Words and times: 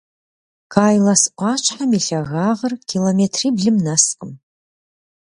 Кайлас 0.73 1.23
ӏуащхьэм 1.37 1.91
и 1.97 1.99
лъагагъыр 2.05 2.73
километриблым 2.89 3.77
нэскъым. 3.85 4.31